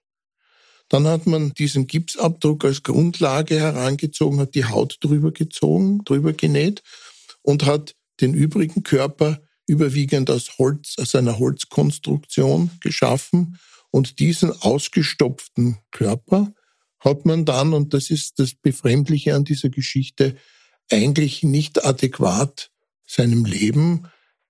[0.89, 6.81] Dann hat man diesen Gipsabdruck als Grundlage herangezogen, hat die Haut drüber gezogen, drüber genäht
[7.43, 13.59] und hat den übrigen Körper überwiegend aus Holz, aus einer Holzkonstruktion geschaffen
[13.91, 16.55] und diesen ausgestopften Körper
[17.03, 20.35] hat man dann, und das ist das Befremdliche an dieser Geschichte,
[20.89, 22.71] eigentlich nicht adäquat
[23.05, 24.07] seinem Leben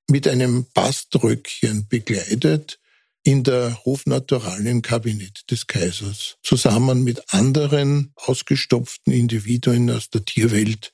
[0.09, 2.79] mit einem Baströckchen begleitet
[3.23, 10.93] in der Hofnaturalienkabinett des Kaisers, zusammen mit anderen ausgestopften Individuen aus der Tierwelt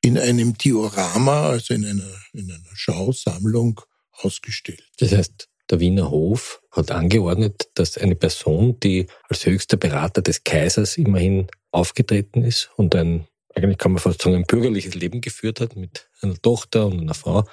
[0.00, 3.80] in einem Diorama, also in einer, in einer Schausammlung
[4.12, 4.84] ausgestellt.
[4.98, 10.44] Das heißt, der Wiener Hof hat angeordnet, dass eine Person, die als höchster Berater des
[10.44, 15.60] Kaisers immerhin aufgetreten ist und ein, eigentlich kann man fast sagen, ein bürgerliches Leben geführt
[15.60, 17.44] hat mit einer Tochter und einer Frau,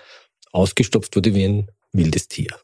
[0.51, 2.55] ausgestopft wurde wie ein wildes Tier.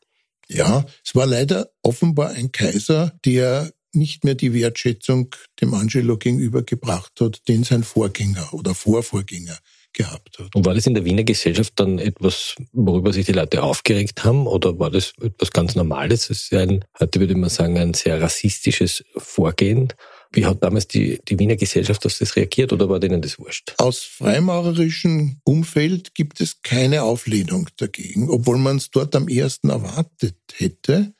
[0.47, 6.63] Ja, es war leider offenbar ein Kaiser, der nicht mehr die Wertschätzung dem Angelo gegenüber
[6.63, 9.57] gebracht hat, den sein Vorgänger oder Vorvorgänger
[9.93, 10.55] gehabt hat.
[10.55, 14.47] Und war das in der Wiener Gesellschaft dann etwas, worüber sich die Leute aufgeregt haben
[14.47, 16.27] oder war das etwas ganz Normales?
[16.27, 19.93] Das ist ja ein, heute würde man sagen, ein sehr rassistisches Vorgehen.
[20.31, 23.73] Wie hat damals die, die Wiener Gesellschaft auf das reagiert oder war denen das wurscht?
[23.77, 30.37] Aus freimaurerischem Umfeld gibt es keine Auflehnung dagegen, obwohl man es dort am ersten erwartet
[30.53, 31.13] hätte.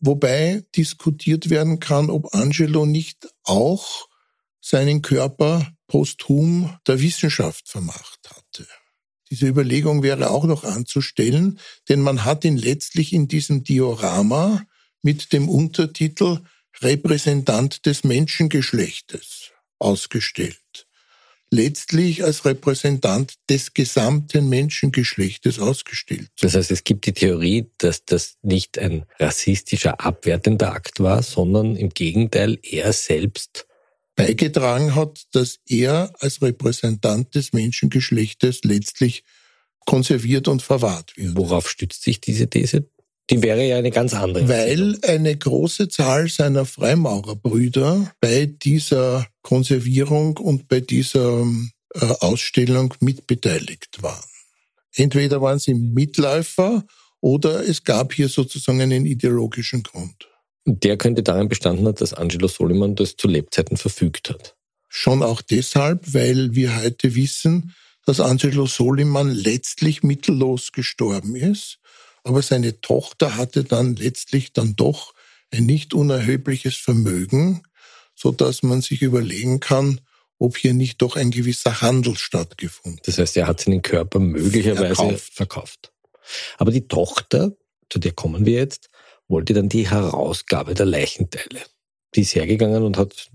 [0.00, 4.08] Wobei diskutiert werden kann, ob Angelo nicht auch
[4.60, 8.68] seinen Körper posthum der Wissenschaft vermacht hatte.
[9.30, 14.64] Diese Überlegung wäre auch noch anzustellen, denn man hat ihn letztlich in diesem Diorama
[15.02, 16.40] mit dem Untertitel
[16.80, 20.86] Repräsentant des Menschengeschlechtes ausgestellt.
[21.50, 26.28] letztlich als Repräsentant des gesamten Menschengeschlechtes ausgestellt.
[26.40, 31.76] Das heißt, es gibt die Theorie, dass das nicht ein rassistischer, abwertender Akt war, sondern
[31.76, 33.66] im Gegenteil er selbst
[34.18, 39.22] beigetragen hat, dass er als Repräsentant des Menschengeschlechtes letztlich
[39.86, 41.36] konserviert und verwahrt wird.
[41.36, 42.90] Worauf stützt sich diese These?
[43.30, 44.48] Die wäre ja eine ganz andere.
[44.48, 51.46] Weil eine große Zahl seiner Freimaurerbrüder bei dieser Konservierung und bei dieser
[51.94, 54.28] äh, Ausstellung mitbeteiligt waren.
[54.94, 56.84] Entweder waren sie Mitläufer
[57.20, 60.28] oder es gab hier sozusagen einen ideologischen Grund.
[60.64, 64.56] Der könnte darin bestanden haben, dass Angelo Soliman das zu Lebzeiten verfügt hat.
[64.88, 71.78] Schon auch deshalb, weil wir heute wissen, dass Angelo Soliman letztlich mittellos gestorben ist
[72.28, 75.14] aber seine Tochter hatte dann letztlich dann doch
[75.50, 77.62] ein nicht unerhebliches Vermögen,
[78.14, 80.02] so dass man sich überlegen kann,
[80.38, 83.00] ob hier nicht doch ein gewisser Handel stattgefunden.
[83.04, 85.32] Das heißt, er hat seinen Körper möglicherweise verkauft.
[85.32, 85.92] verkauft.
[86.58, 87.56] Aber die Tochter,
[87.88, 88.90] zu der kommen wir jetzt,
[89.28, 91.60] wollte dann die Herausgabe der Leichenteile.
[92.14, 93.30] Die ist hergegangen und hat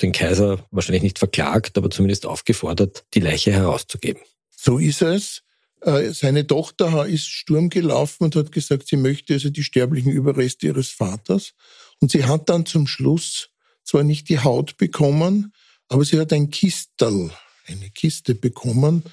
[0.00, 4.22] den Kaiser wahrscheinlich nicht verklagt, aber zumindest aufgefordert, die Leiche herauszugeben.
[4.50, 5.42] So ist es.
[5.82, 10.66] Äh, seine Tochter ist Sturm gelaufen und hat gesagt, sie möchte also die sterblichen Überreste
[10.66, 11.52] ihres Vaters.
[12.00, 13.50] Und sie hat dann zum Schluss
[13.84, 15.52] zwar nicht die Haut bekommen,
[15.88, 17.30] aber sie hat ein Kistel,
[17.66, 19.04] eine Kiste bekommen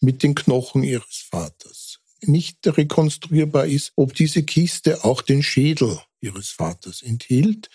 [0.00, 1.85] mit den Knochen ihres Vaters.
[2.26, 7.68] Nicht rekonstruierbar ist, ob diese Kiste auch den Schädel ihres Vaters enthielt,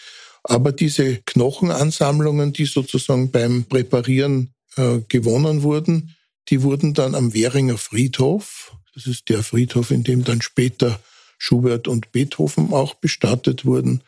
[0.44, 6.16] aber diese Knochenansammlungen, die sozusagen beim Präparieren äh, gewonnen wurden,
[6.50, 11.00] die wurden dann am Währinger Friedhof, das ist der Friedhof, in dem dann später
[11.38, 14.04] Schubert und Beethoven auch bestattet wurden,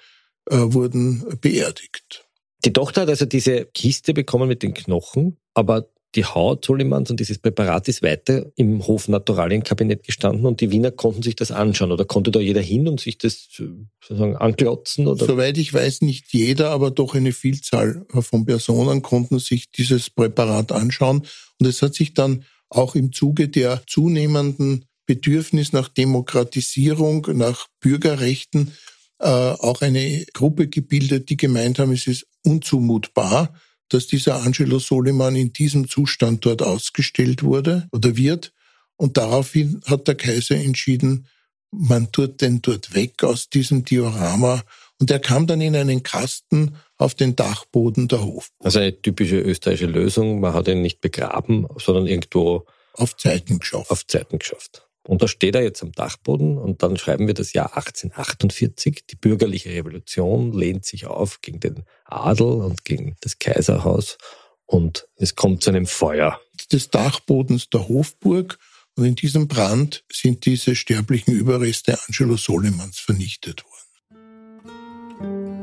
[0.50, 2.26] äh, wurden beerdigt.
[2.66, 7.20] Die Tochter hat also diese Kiste bekommen mit den Knochen, aber die Haut Sulimans und
[7.20, 12.06] dieses Präparat ist weiter im Hofnaturalienkabinett gestanden und die Wiener konnten sich das anschauen oder
[12.06, 15.08] konnte da jeder hin und sich das sozusagen anklotzen?
[15.08, 15.26] Oder?
[15.26, 20.72] Soweit ich weiß, nicht jeder, aber doch eine Vielzahl von Personen konnten sich dieses Präparat
[20.72, 21.26] anschauen
[21.60, 28.72] und es hat sich dann auch im Zuge der zunehmenden Bedürfnis nach Demokratisierung, nach Bürgerrechten
[29.20, 33.54] äh, auch eine Gruppe gebildet, die gemeint haben, es ist unzumutbar,
[33.94, 38.54] dass dieser Angelo Soliman in diesem Zustand dort ausgestellt wurde oder wird.
[38.96, 41.28] Und daraufhin hat der Kaiser entschieden,
[41.72, 44.62] man tut den dort weg aus diesem Diorama.
[45.00, 48.50] Und er kam dann in einen Kasten auf den Dachboden der Hof.
[48.60, 50.40] Also eine typische österreichische Lösung.
[50.40, 53.92] Man hat ihn nicht begraben, sondern irgendwo auf Zeiten geschafft.
[53.92, 54.88] Auf Zeiten geschafft.
[55.06, 59.06] Und da steht er jetzt am Dachboden und dann schreiben wir das Jahr 1848.
[59.10, 64.18] Die bürgerliche Revolution lehnt sich auf gegen den Adel und gegen das Kaiserhaus
[64.66, 66.40] und es kommt zu einem Feuer.
[66.72, 68.58] Des Dachbodens der Hofburg
[68.96, 75.63] und in diesem Brand sind diese sterblichen Überreste Angelo Solimans vernichtet worden.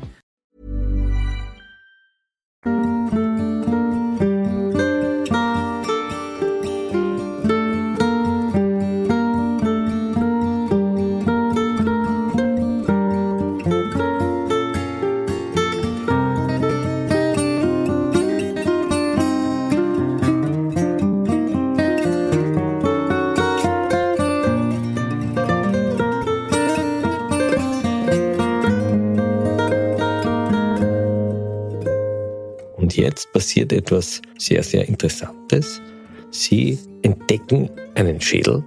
[33.81, 35.81] etwas sehr, sehr Interessantes.
[36.29, 38.63] Sie entdecken einen Schädel,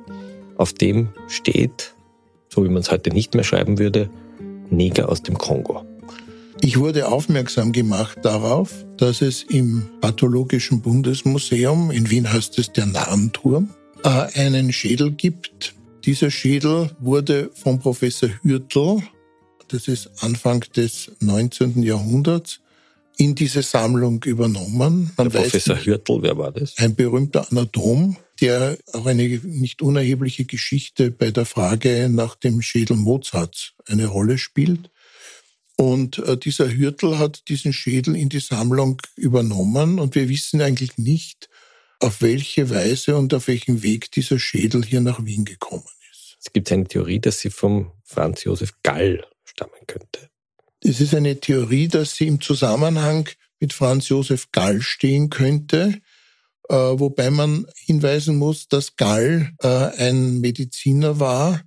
[0.56, 1.94] auf dem steht,
[2.48, 4.10] so wie man es heute nicht mehr schreiben würde,
[4.70, 5.84] Neger aus dem Kongo.
[6.60, 12.86] Ich wurde aufmerksam gemacht darauf, dass es im Pathologischen Bundesmuseum, in Wien heißt es der
[12.86, 13.70] Narrenturm,
[14.02, 15.74] äh, einen Schädel gibt.
[16.04, 19.02] Dieser Schädel wurde von Professor Hürtel,
[19.68, 21.82] das ist Anfang des 19.
[21.82, 22.60] Jahrhunderts,
[23.16, 25.12] in diese Sammlung übernommen.
[25.16, 26.76] Man Der Professor nicht, Hürtel, wer war das?
[26.78, 32.96] Ein berühmter Anatom, der auch eine nicht unerhebliche Geschichte bei der Frage nach dem Schädel
[32.96, 34.90] Mozarts eine Rolle spielt.
[35.76, 40.98] Und äh, dieser Hürtel hat diesen Schädel in die Sammlung übernommen und wir wissen eigentlich
[40.98, 41.48] nicht,
[42.00, 46.36] auf welche Weise und auf welchem Weg dieser Schädel hier nach Wien gekommen ist.
[46.40, 50.28] Es gibt eine Theorie, dass sie vom Franz Josef Gall stammen könnte.
[50.86, 55.98] Es ist eine Theorie, dass sie im Zusammenhang mit Franz Josef Gall stehen könnte,
[56.68, 61.62] äh, wobei man hinweisen muss, dass Gall äh, ein Mediziner war,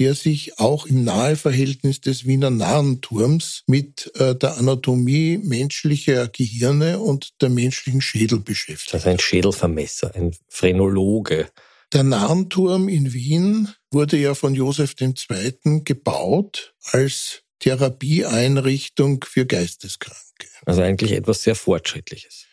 [0.00, 7.40] der sich auch im Naheverhältnis des Wiener Narrenturms mit äh, der Anatomie menschlicher Gehirne und
[7.40, 8.92] der menschlichen Schädel beschäftigt.
[8.92, 11.48] Also ein Schädelvermesser, ein Phrenologe.
[11.92, 15.84] Der Narrenturm in Wien wurde ja von Josef II.
[15.84, 20.48] gebaut als Therapieeinrichtung für Geisteskranke.
[20.66, 22.46] Also eigentlich etwas sehr Fortschrittliches.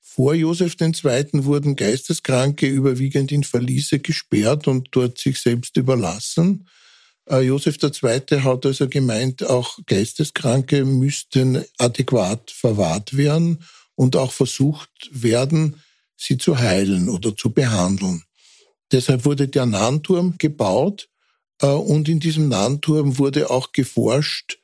[0.00, 1.44] Vor Josef II.
[1.44, 6.68] wurden Geisteskranke überwiegend in Verliese gesperrt und dort sich selbst überlassen.
[7.28, 8.40] Äh, Josef II.
[8.40, 13.58] hat also gemeint, auch Geisteskranke müssten adäquat verwahrt werden
[13.94, 15.82] und auch versucht werden,
[16.16, 18.22] sie zu heilen oder zu behandeln.
[18.92, 21.08] Deshalb wurde der Nahenturm gebaut
[21.62, 24.58] und in diesem Nahenturm wurde auch geforscht,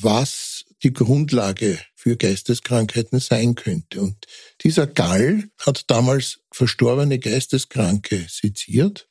[0.00, 4.00] was die Grundlage für Geisteskrankheiten sein könnte.
[4.00, 4.26] Und
[4.62, 9.08] dieser Gall hat damals verstorbene Geisteskranke seziert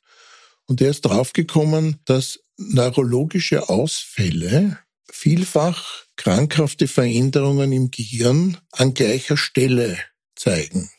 [0.66, 4.78] und er ist draufgekommen, dass neurologische Ausfälle
[5.10, 9.98] vielfach krankhafte Veränderungen im Gehirn an gleicher Stelle
[10.34, 10.90] zeigen.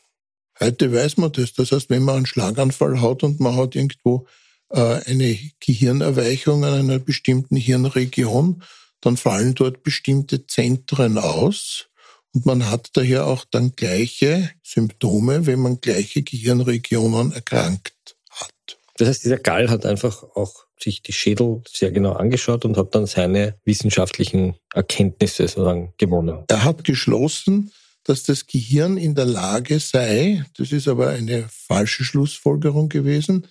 [0.60, 1.52] Heute weiß man das.
[1.52, 6.74] Das heißt, wenn man einen Schlaganfall hat und man hat irgendwo äh, eine Gehirnerweichung an
[6.74, 8.62] einer bestimmten Hirnregion,
[9.00, 11.88] dann fallen dort bestimmte Zentren aus
[12.34, 18.78] und man hat daher auch dann gleiche Symptome, wenn man gleiche Gehirnregionen erkrankt hat.
[18.96, 22.94] Das heißt, dieser Gall hat einfach auch sich die Schädel sehr genau angeschaut und hat
[22.94, 26.44] dann seine wissenschaftlichen Erkenntnisse sozusagen gewonnen.
[26.48, 27.72] Er hat geschlossen,
[28.04, 33.46] dass das Gehirn in der Lage sei, das ist aber eine falsche Schlussfolgerung gewesen,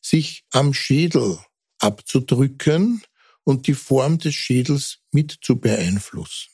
[0.00, 1.38] sich am Schädel
[1.78, 3.02] abzudrücken
[3.44, 6.50] und die Form des Schädels mit zu beeinflussen.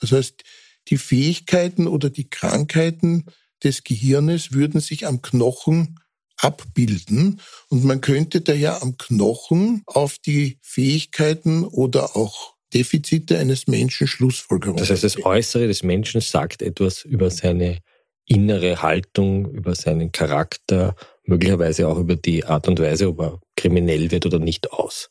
[0.00, 0.42] Das heißt,
[0.88, 3.24] die Fähigkeiten oder die Krankheiten
[3.62, 6.00] des Gehirnes würden sich am Knochen
[6.36, 14.06] abbilden und man könnte daher am Knochen auf die Fähigkeiten oder auch Defizite eines Menschen
[14.06, 14.78] Schlussfolgerungen.
[14.78, 17.78] Das heißt, das Äußere des Menschen sagt etwas über seine
[18.26, 24.10] innere Haltung, über seinen Charakter, möglicherweise auch über die Art und Weise, ob er kriminell
[24.10, 25.10] wird oder nicht aus.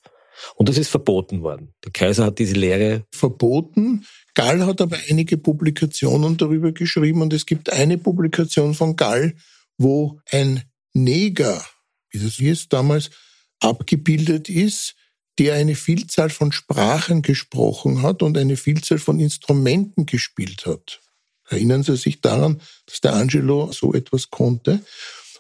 [0.55, 1.73] Und das ist verboten worden.
[1.83, 4.05] Der Kaiser hat diese Lehre verboten.
[4.33, 9.35] Gall hat aber einige Publikationen darüber geschrieben und es gibt eine Publikation von Gall,
[9.77, 11.63] wo ein Neger,
[12.09, 13.11] wie das hieß damals,
[13.59, 14.95] abgebildet ist,
[15.39, 21.02] der eine Vielzahl von Sprachen gesprochen hat und eine Vielzahl von Instrumenten gespielt hat.
[21.49, 24.81] Erinnern Sie sich daran, dass der Angelo so etwas konnte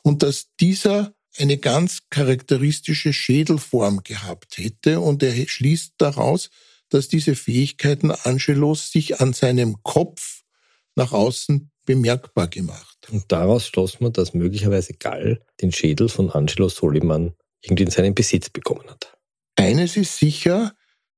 [0.03, 6.49] und dass dieser eine ganz charakteristische Schädelform gehabt hätte und er schließt daraus,
[6.89, 10.43] dass diese Fähigkeiten Angelos sich an seinem Kopf
[10.95, 13.09] nach außen bemerkbar gemacht.
[13.11, 18.13] Und daraus schloss man, dass möglicherweise Gall den Schädel von Angelo Soliman irgendwie in seinen
[18.13, 19.17] Besitz bekommen hat.
[19.55, 20.75] Eines ist sicher,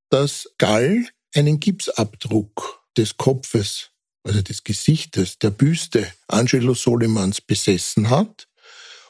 [0.10, 3.92] dass Gall einen Gipsabdruck des Kopfes,
[4.26, 8.48] also des Gesichtes, der Büste Angelo Solimans besessen hat.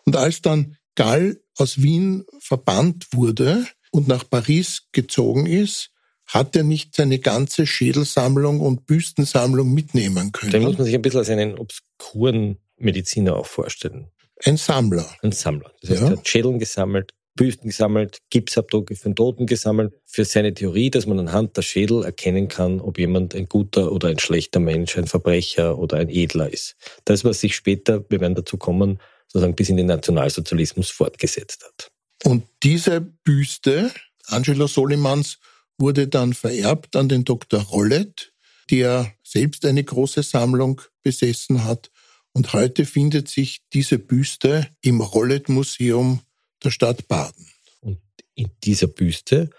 [0.06, 5.92] Und als dann Gall aus Wien verbannt wurde und nach Paris gezogen ist,
[6.28, 10.52] hat er nicht seine ganze Schädelsammlung und Büstensammlung mitnehmen können.
[10.52, 14.12] Den muss man sich ein bisschen als einen obskuren Mediziner auch vorstellen.
[14.44, 15.08] Ein Sammler.
[15.22, 15.72] Ein Sammler.
[15.82, 16.08] Das heißt, ja.
[16.08, 21.20] er hat Schädeln gesammelt, Büsten gesammelt, Gipsabdrücke von Toten gesammelt, für seine Theorie, dass man
[21.20, 25.78] anhand der Schädel erkennen kann, ob jemand ein guter oder ein schlechter Mensch, ein Verbrecher
[25.78, 26.76] oder ein Edler ist.
[27.04, 31.92] Das, was sich später, wir werden dazu kommen, sozusagen bis in den Nationalsozialismus fortgesetzt hat.
[32.24, 33.92] Und diese Büste
[34.28, 35.38] Angelo Solimans
[35.78, 37.62] wurde dann vererbt an den Dr.
[37.62, 38.34] Rollet,
[38.72, 41.92] der selbst eine große Sammlung besessen hat.
[42.34, 46.22] Und heute findet sich diese Büste im Rollet-Museum
[46.66, 47.48] der Stadt Baden.
[47.82, 48.00] Und
[48.34, 49.50] in dieser Büste,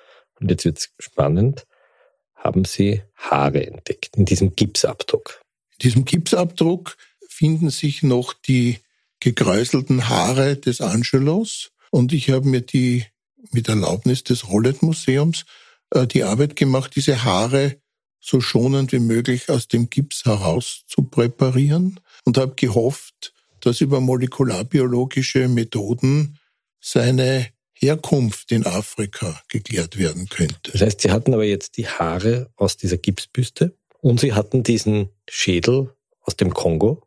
[0.41, 1.67] und jetzt wird es spannend,
[2.35, 5.41] haben Sie Haare entdeckt, in diesem Gipsabdruck.
[5.73, 6.97] In diesem Gipsabdruck
[7.29, 8.79] finden sich noch die
[9.21, 11.73] gekräuselten Haare des Angelos.
[11.91, 13.07] Und ich habe mir die
[13.53, 15.45] mit Erlaubnis des Rollet-Museums
[15.91, 17.81] äh, die Arbeit gemacht, diese Haare
[18.21, 24.01] so schonend wie möglich aus dem Gips heraus zu präparieren und habe gehofft, dass über
[24.01, 26.39] molekularbiologische Methoden
[26.81, 30.73] seine Herkunft in Afrika geklärt werden könnte.
[30.73, 35.11] Das heißt, Sie hatten aber jetzt die Haare aus dieser Gipsbüste und Sie hatten diesen
[35.29, 37.03] Schädel aus dem Kongo,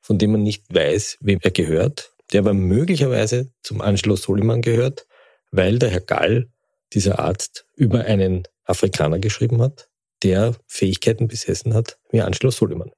[0.00, 5.06] von dem man nicht weiß, wem er gehört, der aber möglicherweise zum Angelo Soliman gehört,
[5.50, 6.48] weil der Herr Gall,
[6.92, 9.88] dieser Arzt, über einen Afrikaner geschrieben hat,
[10.22, 12.90] der Fähigkeiten besessen hat wie Angelo Soliman.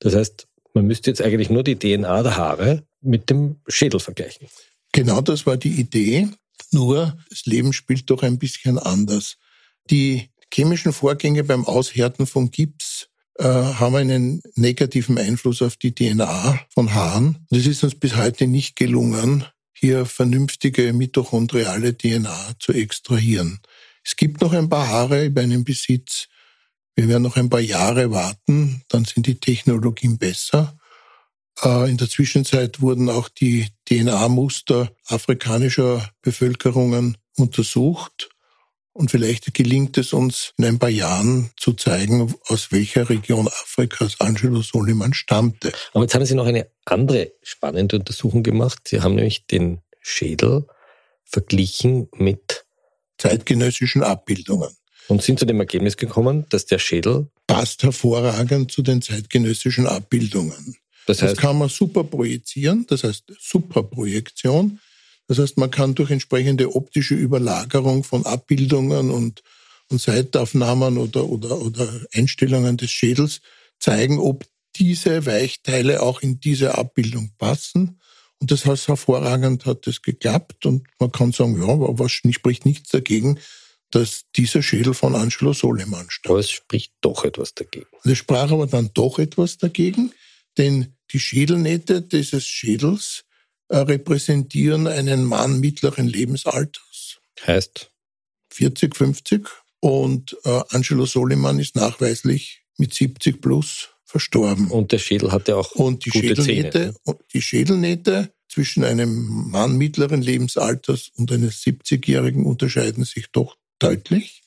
[0.00, 4.48] Das heißt, man müsste jetzt eigentlich nur die DNA der Haare mit dem Schädel vergleichen.
[4.92, 6.28] Genau das war die Idee.
[6.70, 9.36] Nur das Leben spielt doch ein bisschen anders.
[9.90, 16.60] Die chemischen Vorgänge beim Aushärten von Gips äh, haben einen negativen Einfluss auf die DNA
[16.72, 17.46] von Haaren.
[17.50, 23.60] Und es ist uns bis heute nicht gelungen, hier vernünftige mitochondriale DNA zu extrahieren.
[24.04, 26.28] Es gibt noch ein paar Haare bei einem Besitz.
[26.94, 30.76] Wir werden noch ein paar Jahre warten, dann sind die Technologien besser.
[31.62, 38.30] Äh, in der Zwischenzeit wurden auch die DNA-Muster afrikanischer Bevölkerungen untersucht.
[38.94, 44.20] Und vielleicht gelingt es uns in ein paar Jahren zu zeigen, aus welcher Region Afrikas
[44.20, 45.72] Angelo Soliman stammte.
[45.94, 48.82] Aber jetzt haben Sie noch eine andere spannende Untersuchung gemacht.
[48.86, 50.66] Sie haben nämlich den Schädel
[51.24, 52.66] verglichen mit
[53.16, 54.68] zeitgenössischen Abbildungen.
[55.08, 60.76] Und sind zu dem Ergebnis gekommen, dass der Schädel passt hervorragend zu den zeitgenössischen Abbildungen.
[61.06, 64.80] Das, heißt, das kann man super projizieren, das heißt Superprojektion.
[65.28, 69.42] Das heißt, man kann durch entsprechende optische Überlagerung von Abbildungen und,
[69.88, 73.40] und Seitaufnahmen oder, oder, oder Einstellungen des Schädels
[73.78, 74.44] zeigen, ob
[74.76, 78.00] diese Weichteile auch in diese Abbildung passen.
[78.40, 82.66] Und das heißt, hervorragend hat es geklappt und man kann sagen, ja, aber was spricht
[82.66, 83.38] nichts dagegen,
[83.90, 86.30] dass dieser Schädel von Angelo Soleman stammt.
[86.30, 87.86] Aber es spricht doch etwas dagegen.
[88.04, 90.12] Es sprach aber dann doch etwas dagegen,
[90.58, 93.24] denn die Schädelnähte dieses Schädels
[93.68, 97.18] äh, repräsentieren einen Mann mittleren Lebensalters.
[97.46, 97.90] Heißt?
[98.50, 99.48] 40, 50.
[99.80, 104.70] Und äh, Angelo Soliman ist nachweislich mit 70 plus verstorben.
[104.70, 106.94] Und der Schädel hatte auch und die gute Schädelnähte, Zähne.
[107.04, 114.42] Und die Schädelnähte zwischen einem Mann mittleren Lebensalters und eines 70-Jährigen unterscheiden sich doch deutlich.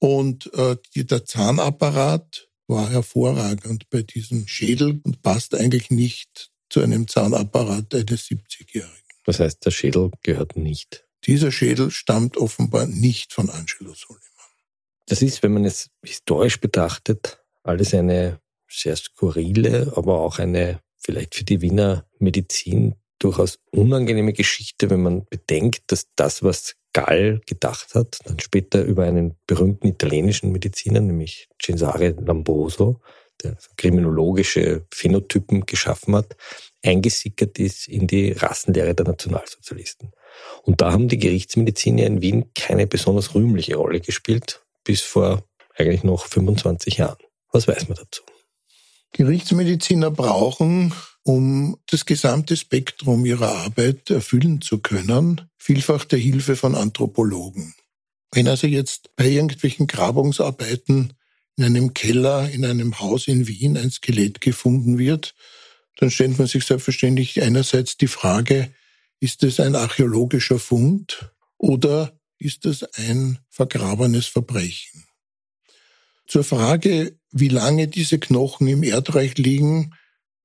[0.00, 6.80] Und äh, die, der Zahnapparat war hervorragend bei diesem Schädel und passt eigentlich nicht zu
[6.80, 8.92] einem Zahnapparat eines 70-Jährigen.
[9.24, 11.06] Das heißt, der Schädel gehört nicht.
[11.24, 14.20] Dieser Schädel stammt offenbar nicht von Angelo Soliman.
[15.06, 21.34] Das ist, wenn man es historisch betrachtet, alles eine sehr skurrile, aber auch eine vielleicht
[21.34, 27.94] für die Wiener Medizin durchaus unangenehme Geschichte, wenn man bedenkt, dass das, was Gall gedacht
[27.94, 33.00] hat, dann später über einen berühmten italienischen Mediziner, nämlich Cesare Lamboso,
[33.42, 36.36] der kriminologische Phänotypen geschaffen hat,
[36.82, 40.12] eingesickert ist in die Rassenlehre der Nationalsozialisten.
[40.62, 45.44] Und da haben die Gerichtsmediziner in Wien keine besonders rühmliche Rolle gespielt, bis vor
[45.76, 47.18] eigentlich noch 25 Jahren.
[47.52, 48.22] Was weiß man dazu?
[49.14, 50.92] Gerichtsmediziner brauchen,
[51.22, 57.74] um das gesamte Spektrum ihrer Arbeit erfüllen zu können, vielfach der Hilfe von Anthropologen.
[58.32, 61.12] Wenn also jetzt bei irgendwelchen Grabungsarbeiten
[61.56, 65.34] in einem Keller in einem Haus in Wien ein Skelett gefunden wird,
[65.96, 68.74] dann stellt man sich selbstverständlich einerseits die Frage,
[69.20, 75.03] ist es ein archäologischer Fund oder ist es ein vergrabenes Verbrechen?
[76.26, 79.94] Zur Frage, wie lange diese Knochen im Erdreich liegen,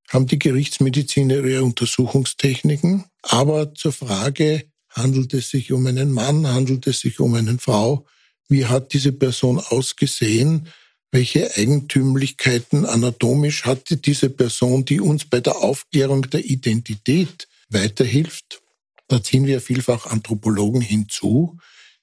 [0.09, 3.05] haben die Gerichtsmediziner ihre Untersuchungstechniken.
[3.21, 8.05] Aber zur Frage, handelt es sich um einen Mann, handelt es sich um eine Frau,
[8.47, 10.67] wie hat diese Person ausgesehen,
[11.11, 18.61] welche Eigentümlichkeiten anatomisch hatte diese Person, die uns bei der Aufklärung der Identität weiterhilft.
[19.07, 21.57] Da ziehen wir vielfach Anthropologen hinzu,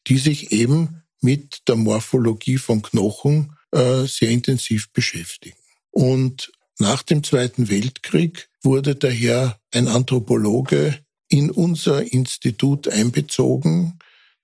[0.07, 5.59] die sich eben mit der Morphologie von Knochen äh, sehr intensiv beschäftigen.
[5.91, 10.99] Und nach dem Zweiten Weltkrieg wurde daher ein Anthropologe
[11.29, 13.99] in unser Institut einbezogen,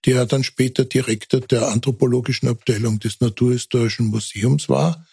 [0.05, 5.07] der dann später Direktor der anthropologischen Abteilung des Naturhistorischen Museums war,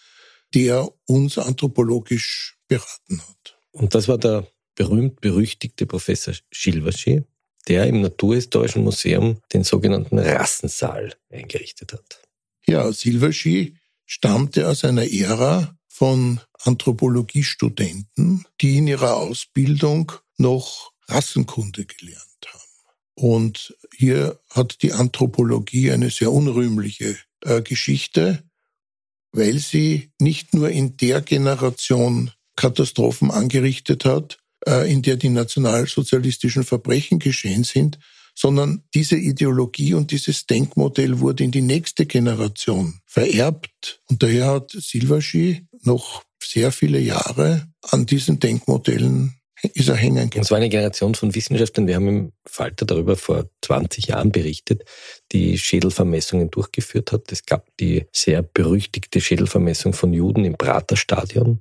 [0.54, 3.58] der uns anthropologisch beraten hat.
[3.70, 7.22] Und das war der berühmt-berüchtigte Professor Schilverschi,
[7.68, 12.22] der im Naturhistorischen Museum den sogenannten Rassensaal eingerichtet hat.
[12.66, 13.76] Ja, Silverschi
[14.10, 22.30] stammte aus einer Ära von Anthropologiestudenten, die in ihrer Ausbildung noch Rassenkunde gelernt
[23.20, 28.42] und hier hat die Anthropologie eine sehr unrühmliche äh, Geschichte,
[29.32, 36.64] weil sie nicht nur in der Generation Katastrophen angerichtet hat, äh, in der die nationalsozialistischen
[36.64, 37.98] Verbrechen geschehen sind,
[38.40, 44.00] sondern diese Ideologie und dieses Denkmodell wurde in die nächste Generation vererbt.
[44.08, 49.34] Und daher hat Silverski noch sehr viele Jahre an diesen Denkmodellen
[49.74, 50.42] ist er hängen geblieben.
[50.42, 54.84] Es war eine Generation von Wissenschaftlern, wir haben im Falter darüber vor 20 Jahren berichtet,
[55.32, 57.30] die Schädelvermessungen durchgeführt hat.
[57.30, 61.60] Es gab die sehr berüchtigte Schädelvermessung von Juden im Praterstadion,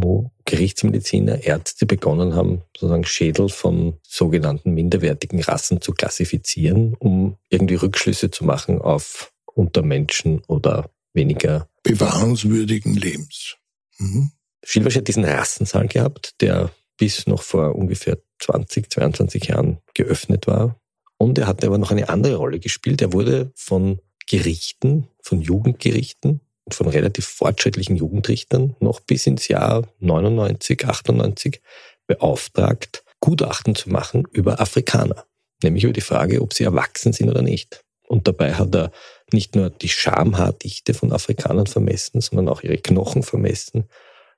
[0.00, 7.74] wo Gerichtsmediziner, Ärzte begonnen haben, sozusagen Schädel von sogenannten minderwertigen Rassen zu klassifizieren, um irgendwie
[7.74, 13.56] Rückschlüsse zu machen auf Untermenschen oder weniger bewahrenswürdigen Lebens.
[13.98, 14.30] Mhm.
[14.64, 20.80] Schilbersch hat diesen Rassensaal gehabt, der bis noch vor ungefähr 20, 22 Jahren geöffnet war.
[21.16, 23.02] Und er hatte aber noch eine andere Rolle gespielt.
[23.02, 26.40] Er wurde von Gerichten, von Jugendgerichten,
[26.74, 31.60] von relativ fortschrittlichen Jugendrichtern noch bis ins Jahr 99, 98
[32.06, 35.24] beauftragt, Gutachten zu machen über Afrikaner.
[35.62, 37.84] Nämlich über die Frage, ob sie erwachsen sind oder nicht.
[38.06, 38.90] Und dabei hat er
[39.32, 43.88] nicht nur die Schamhaardichte von Afrikanern vermessen, sondern auch ihre Knochen vermessen,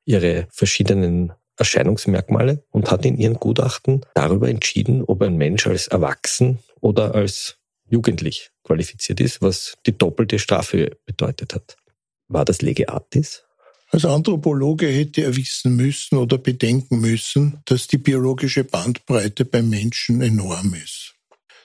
[0.04, 6.58] ihre verschiedenen Erscheinungsmerkmale und hat in ihren Gutachten darüber entschieden, ob ein Mensch als erwachsen
[6.80, 11.76] oder als jugendlich qualifiziert ist, was die doppelte Strafe bedeutet hat.
[12.30, 13.42] War das Lege Artis?
[13.90, 20.22] Als Anthropologe hätte er wissen müssen oder bedenken müssen, dass die biologische Bandbreite beim Menschen
[20.22, 21.14] enorm ist.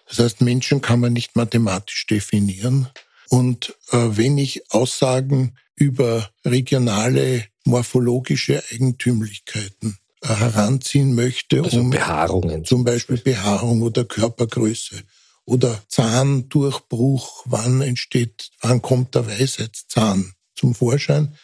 [0.09, 2.87] Das heißt, Menschen kann man nicht mathematisch definieren.
[3.29, 12.65] Und äh, wenn ich Aussagen über regionale morphologische Eigentümlichkeiten äh, heranziehen möchte, also um Behaarungen.
[12.65, 15.03] zum Beispiel Behaarung oder Körpergröße
[15.45, 21.35] oder Zahndurchbruch, wann entsteht, wann kommt der Weisheitszahn zum Vorschein,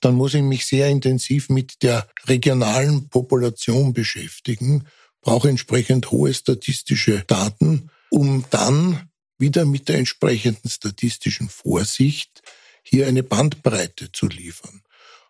[0.00, 4.86] dann muss ich mich sehr intensiv mit der regionalen Population beschäftigen,
[5.20, 12.42] brauche entsprechend hohe statistische Daten, um dann wieder mit der entsprechenden statistischen Vorsicht
[12.82, 14.82] hier eine Bandbreite zu liefern.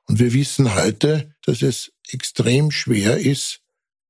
[0.07, 3.61] Und wir wissen heute, dass es extrem schwer ist,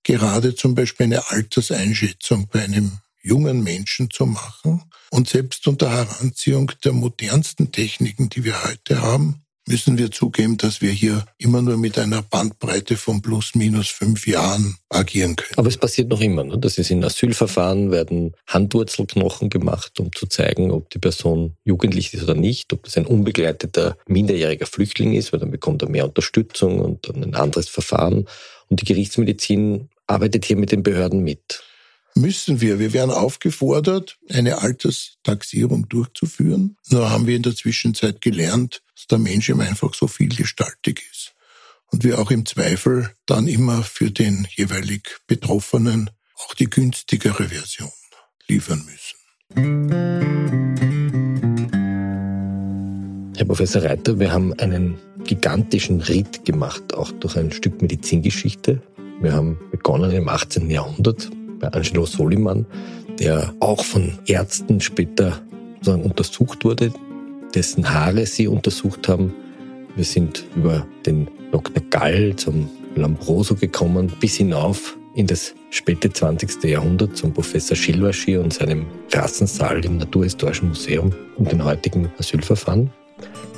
[0.02, 4.82] gerade zum Beispiel eine Alterseinschätzung bei einem jungen Menschen zu machen.
[5.10, 10.80] Und selbst unter Heranziehung der modernsten Techniken, die wir heute haben, müssen wir zugeben, dass
[10.80, 15.54] wir hier immer nur mit einer Bandbreite von plus minus fünf Jahren agieren können.
[15.56, 16.42] Aber es passiert noch immer.
[16.42, 16.58] Ne?
[16.58, 22.24] Das ist in Asylverfahren, werden Handwurzelknochen gemacht, um zu zeigen, ob die Person jugendlich ist
[22.24, 26.80] oder nicht, ob das ein unbegleiteter minderjähriger Flüchtling ist, weil dann bekommt er mehr Unterstützung
[26.80, 28.26] und dann ein anderes Verfahren.
[28.68, 31.62] Und die Gerichtsmedizin arbeitet hier mit den Behörden mit
[32.14, 32.78] müssen wir.
[32.78, 36.76] Wir werden aufgefordert, eine Alterstaxierung durchzuführen.
[36.88, 41.34] Nur haben wir in der Zwischenzeit gelernt, dass der Mensch eben einfach so vielgestaltig ist.
[41.92, 47.90] Und wir auch im Zweifel dann immer für den jeweilig Betroffenen auch die günstigere Version
[48.48, 49.16] liefern müssen.
[53.36, 58.82] Herr Professor Reiter, wir haben einen gigantischen Ritt gemacht, auch durch ein Stück Medizingeschichte.
[59.20, 60.70] Wir haben begonnen im 18.
[60.70, 61.30] Jahrhundert
[61.60, 62.66] bei Angelo Soliman,
[63.18, 65.40] der auch von Ärzten später
[65.76, 66.92] sozusagen untersucht wurde,
[67.54, 69.34] dessen Haare sie untersucht haben.
[69.96, 71.82] Wir sind über den Dr.
[71.90, 76.64] Gall zum Lambroso gekommen, bis hinauf in das späte 20.
[76.64, 82.90] Jahrhundert zum Professor Schilwaschi und seinem Rassensaal im Naturhistorischen Museum und den heutigen Asylverfahren.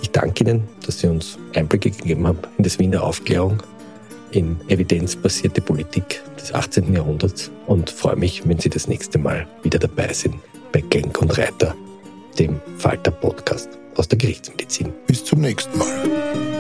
[0.03, 3.63] Ich danke Ihnen, dass Sie uns Einblicke gegeben haben in das Wiener Aufklärung
[4.33, 6.93] in evidenzbasierte Politik des 18.
[6.93, 10.35] Jahrhunderts und freue mich, wenn Sie das nächste Mal wieder dabei sind
[10.73, 11.75] bei Genk und Reiter,
[12.39, 14.93] dem Falter Podcast aus der Gerichtsmedizin.
[15.07, 16.52] Bis zum nächsten Mal.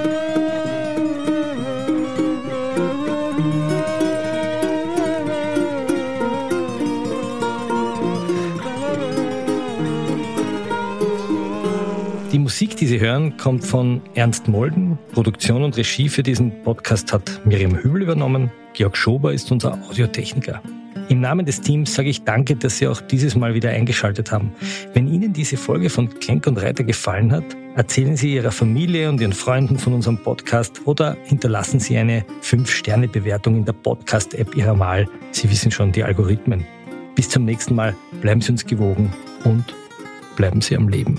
[12.52, 14.98] Musik, die Sie hören, kommt von Ernst Molden.
[15.12, 18.52] Produktion und Regie für diesen Podcast hat Miriam Hübel übernommen.
[18.74, 20.60] Georg Schober ist unser Audiotechniker.
[21.08, 24.52] Im Namen des Teams sage ich danke, dass Sie auch dieses Mal wieder eingeschaltet haben.
[24.92, 27.44] Wenn Ihnen diese Folge von Klenk und Reiter gefallen hat,
[27.74, 33.56] erzählen Sie Ihrer Familie und Ihren Freunden von unserem Podcast oder hinterlassen Sie eine 5-Sterne-Bewertung
[33.56, 35.08] in der Podcast-App Ihrer Wahl.
[35.30, 36.66] Sie wissen schon die Algorithmen.
[37.14, 37.96] Bis zum nächsten Mal.
[38.20, 39.10] Bleiben Sie uns gewogen
[39.44, 39.64] und
[40.36, 41.18] bleiben Sie am Leben.